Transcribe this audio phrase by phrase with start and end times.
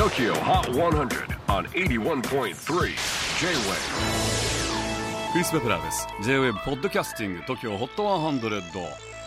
[0.00, 2.54] TOKYO HOT 100 on 81.3 J-WAVE.
[5.32, 6.06] クリス・ベプラーです。
[6.22, 8.62] J-WAVE ポッドキャスティング TOKYO HOT 100、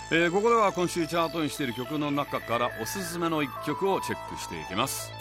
[0.09, 5.11] えー、ここでは今週チャートにしている曲の中からおすすめの一曲をチェックしていきます。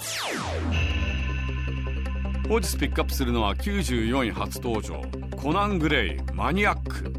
[2.49, 5.03] 本日ピックアップするのは94位初登場
[5.37, 7.13] コナン・グレイマニアック。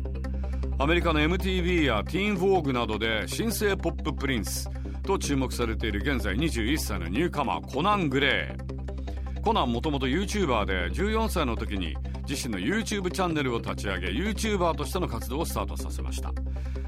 [0.80, 4.72] アメリカの MTV やティーン・ヴォーグなどで新生ポッププリンス
[5.04, 11.96] と注目されている現在21歳のニューカマーコナン・グレーコナンもともと YouTuber で14歳の時に
[12.28, 16.32] 自身の YouTube チャンネルを立ち上げ YouTuber としての活動をスタートさせました。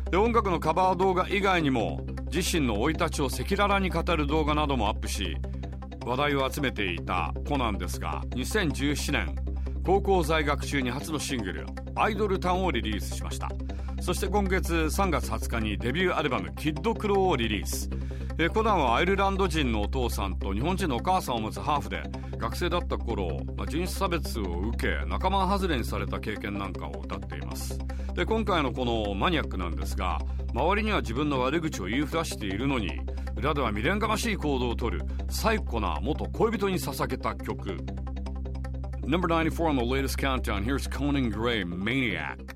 [0.09, 5.35] で音楽のカバー動画以外にも自身の生い立ちを赤裸々に語る動画などもアップし
[6.05, 9.35] 話題を集めていたコナンですが2017年
[9.85, 13.49] 高校在学中に初のシングル「アイドルタウン」をリリースしました。
[14.05, 17.89] そして今月3月20日にデビューアルバム「キッドクロー」をリリース。
[18.37, 22.03] えコナンはアイルランド人のお父さんと日本人のお母さんを持つハーフで
[22.37, 27.79] 学生だった頃、まあ、人種差別を受け仲間外れにされた経験なんかを歌っています。
[28.13, 30.19] で今回のこのマニアックなんですが
[30.53, 32.99] 周りには自分の悪口を言いふらしているのに
[33.35, 37.75] 裏では未練がましい行動をとる最古な元恋人に捧げた曲。
[39.07, 40.63] Number 94 on the latest countdown.
[40.63, 42.55] Here's Conan Gray Maniac.